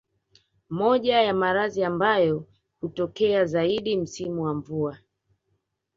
[0.69, 2.45] Moja ya maradhi ambayo
[2.81, 4.97] hutokea zaidi msimu wa mvua